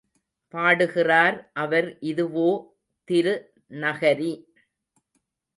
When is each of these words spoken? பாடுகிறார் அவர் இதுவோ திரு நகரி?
பாடுகிறார் 0.53 1.37
அவர் 1.55 1.87
இதுவோ 2.03 2.49
திரு 3.09 3.35
நகரி? 3.77 4.33